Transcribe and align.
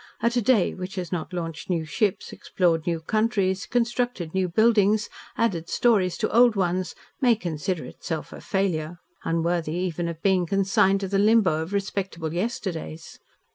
A 0.19 0.31
to 0.31 0.41
day 0.41 0.73
which 0.73 0.95
has 0.95 1.11
not 1.11 1.31
launched 1.31 1.69
new 1.69 1.85
ships, 1.85 2.33
explored 2.33 2.87
new 2.87 3.01
countries, 3.01 3.67
constructed 3.67 4.33
new 4.33 4.49
buildings, 4.49 5.09
added 5.37 5.69
stories 5.69 6.17
to 6.17 6.35
old 6.35 6.55
ones, 6.55 6.95
may 7.21 7.35
consider 7.35 7.85
itself 7.85 8.33
a 8.33 8.41
failure, 8.41 8.97
unworthy 9.23 9.73
even 9.75 10.07
of 10.07 10.19
being 10.23 10.47
consigned 10.47 11.01
to 11.01 11.07
the 11.07 11.19
limbo 11.19 11.61
of 11.61 11.71
respectable 11.71 12.33
yesterdays. 12.33 13.19